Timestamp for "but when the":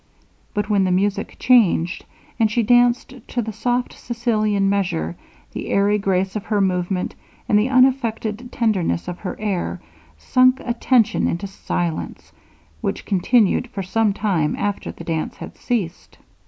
0.55-0.89